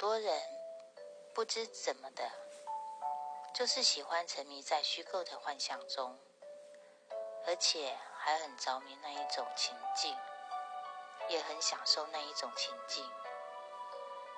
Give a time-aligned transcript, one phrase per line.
[0.00, 0.42] 多人
[1.34, 2.32] 不知怎么的，
[3.52, 6.18] 就是喜欢沉迷在虚构的幻象中，
[7.46, 10.16] 而且还很着迷那一种情境，
[11.28, 13.06] 也很享受那一种情境。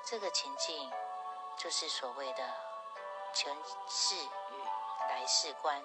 [0.05, 0.93] 这个情境
[1.57, 2.43] 就是所谓的
[3.33, 3.57] 前
[3.89, 4.65] 世与
[5.09, 5.81] 来世观。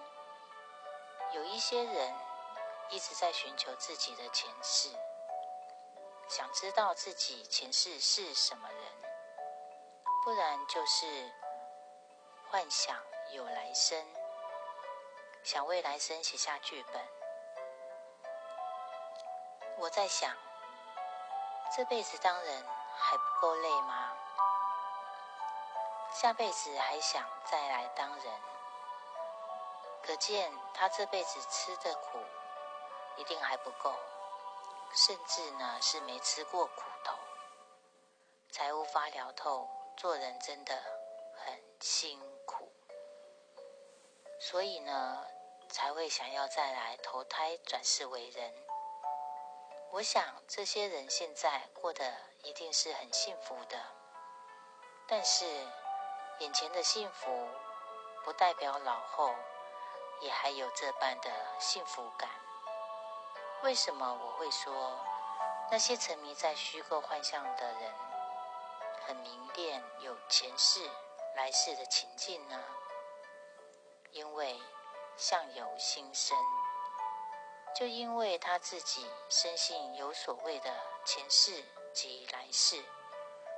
[1.34, 2.16] 有一些人
[2.90, 4.90] 一直在寻求自己的前世，
[6.28, 8.87] 想知道自己前世是什么人。
[10.28, 11.06] 不然就是
[12.52, 14.06] 幻想有来生，
[15.42, 17.02] 想为来生写下剧本。
[19.78, 20.36] 我在想，
[21.74, 22.66] 这辈子当人
[22.98, 24.18] 还不够累吗？
[26.12, 28.42] 下辈子还想再来当人，
[30.04, 32.20] 可见他这辈子吃的苦
[33.16, 33.96] 一定还不够，
[34.94, 37.18] 甚至呢是没吃过苦头，
[38.52, 39.70] 才无法聊透。
[39.98, 40.76] 做人真的
[41.34, 42.72] 很辛苦，
[44.40, 45.26] 所以呢，
[45.70, 48.54] 才会想要再来投胎转世为人。
[49.90, 53.76] 我想这些人现在过得一定是很幸福的，
[55.08, 55.46] 但是
[56.38, 57.50] 眼前的幸福
[58.24, 59.34] 不代表老后
[60.22, 62.30] 也还有这般的幸福感。
[63.64, 65.00] 为什么我会说
[65.72, 67.92] 那些沉迷在虚构幻象的人？
[69.08, 70.82] 很明辨有前世
[71.34, 72.62] 来世的情境呢，
[74.12, 74.60] 因为
[75.16, 76.38] 相由心生，
[77.74, 80.70] 就因为他自己深信有所谓的
[81.06, 82.84] 前世及来世，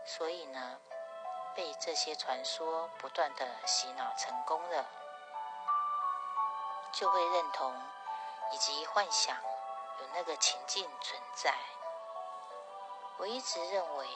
[0.06, 0.80] 所以呢，
[1.56, 4.86] 被这些传说不断的洗脑成功了，
[6.94, 7.74] 就会认同
[8.52, 9.36] 以及幻想
[10.00, 11.56] 有那个情境存在。
[13.18, 14.08] 我一直认为。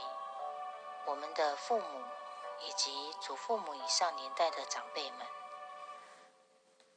[1.05, 2.01] 我们的父母
[2.61, 5.27] 以及祖父母以上年代的长辈们，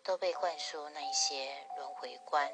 [0.04, 2.52] 都被灌输那一些轮回观，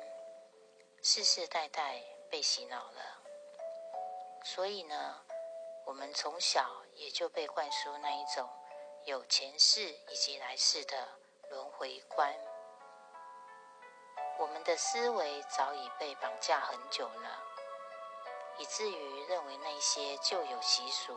[1.02, 3.18] 世世代代被洗脑了。
[4.44, 5.20] 所以呢，
[5.84, 8.48] 我们从小也就被灌输那一种
[9.04, 11.06] 有前世以及来世的
[11.50, 12.34] 轮回观。
[14.38, 17.44] 我们的思维早已被绑架很久了，
[18.62, 21.16] 以至于认为那些旧有习俗。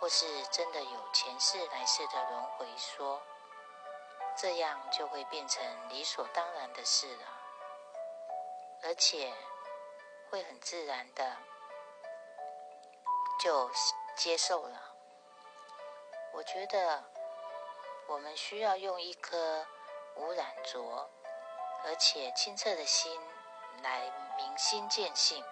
[0.00, 3.20] 或是真的有前世来世的轮回说，
[4.36, 7.24] 这样就会变成理所当然的事了，
[8.84, 9.34] 而且
[10.30, 11.36] 会很自然的
[13.40, 13.68] 就
[14.14, 14.94] 接受了。
[16.32, 17.02] 我觉得
[18.06, 19.66] 我们需要用一颗
[20.14, 21.10] 无染浊
[21.84, 23.20] 而且清澈的心
[23.82, 25.44] 来明心见性，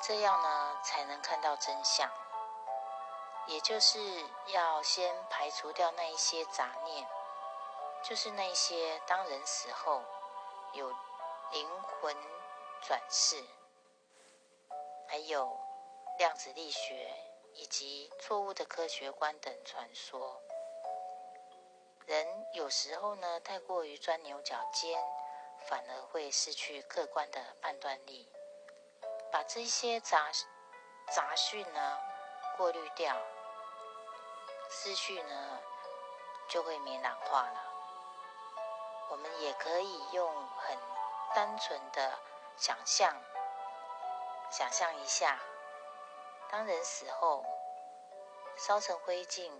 [0.00, 2.10] 这样呢才能看到真相。
[3.46, 3.98] 也就是
[4.48, 7.08] 要先排除掉那一些杂念，
[8.02, 10.02] 就是那些当人死后
[10.74, 10.90] 有
[11.52, 12.14] 灵魂
[12.82, 13.42] 转世，
[15.08, 15.58] 还有
[16.18, 17.10] 量子力学
[17.54, 20.42] 以及错误的科学观等传说。
[22.04, 25.02] 人有时候呢，太过于钻牛角尖，
[25.66, 28.30] 反而会失去客观的判断力，
[29.30, 30.30] 把这些杂
[31.10, 31.98] 杂讯呢
[32.56, 33.16] 过滤掉。
[34.70, 35.60] 思绪呢
[36.48, 37.64] 就会明朗化了。
[39.10, 40.76] 我们也可以用很
[41.34, 42.18] 单纯的
[42.56, 43.16] 想象，
[44.50, 45.40] 想象一下，
[46.50, 47.42] 当人死后
[48.58, 49.50] 烧成灰烬，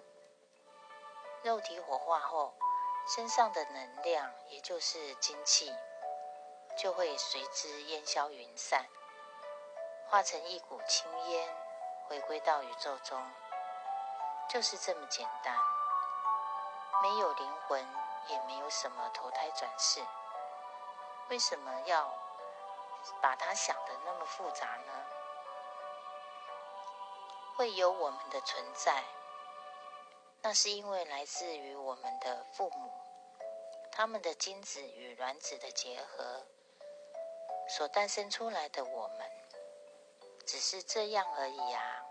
[1.42, 2.54] 肉体火化后，
[3.14, 5.74] 身上的能量，也就是精气，
[6.76, 8.86] 就会随之烟消云散，
[10.10, 11.54] 化成一股青烟，
[12.08, 13.22] 回归到宇宙中。
[14.48, 15.54] 就是这么简单，
[17.02, 17.86] 没有灵魂，
[18.28, 20.00] 也没有什么投胎转世。
[21.28, 22.10] 为什么要
[23.20, 25.06] 把它想的那么复杂呢？
[27.56, 29.04] 会有我们的存在，
[30.40, 32.90] 那是因为来自于我们的父母，
[33.92, 36.46] 他们的精子与卵子的结合
[37.68, 39.30] 所诞生出来的我们，
[40.70, 42.04] 是这样而已啊，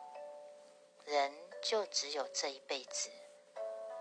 [1.06, 1.48] 人。
[1.62, 3.12] 就只有这一辈子，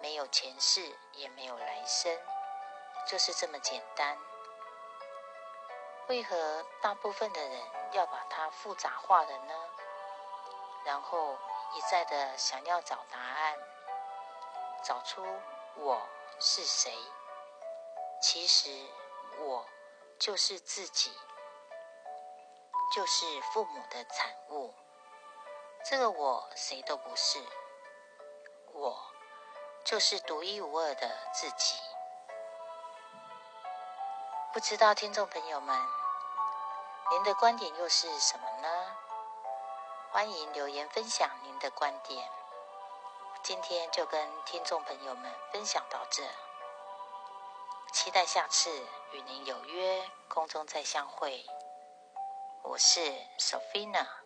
[0.00, 0.80] 没有前世，
[1.14, 2.16] 也没有来生，
[3.06, 4.16] 就是这么简单。
[6.08, 7.60] 为何大部分的人
[7.92, 9.68] 要把它复杂化了呢？
[10.84, 11.32] 然后
[11.74, 13.58] 一再的想要找答案，
[14.84, 15.24] 找出
[15.76, 16.00] 我
[16.38, 16.94] 是谁？
[18.22, 18.70] 其实
[19.38, 19.66] 我
[20.18, 21.10] 就是自己，
[22.94, 24.74] 就是父母的产物。
[25.84, 27.38] 这个我谁都不是，
[28.72, 28.96] 我
[29.84, 31.76] 就是独一无二的自己。
[34.52, 35.78] 不知道听众朋友们，
[37.10, 38.96] 您的观点又是什么呢？
[40.10, 42.28] 欢迎留言分享您的观点。
[43.42, 46.24] 今天就跟听众朋友们分享到这，
[47.92, 48.70] 期待下次
[49.12, 51.44] 与您有约，空中再相会。
[52.68, 52.98] 我是
[53.38, 54.25] Sophina。